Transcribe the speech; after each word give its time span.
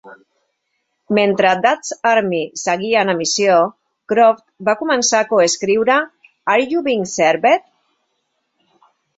Mentre 1.17 1.49
"Dad's 1.65 1.91
Army" 2.11 2.39
seguia 2.61 3.03
en 3.07 3.13
emissió, 3.13 3.59
Croft 4.13 4.43
va 4.71 4.77
començar 4.81 5.21
a 5.21 5.29
coescriure 5.35 5.99
"Are 6.55 6.67
you 6.73 6.85
Being 6.89 7.09
Served"? 7.15 7.71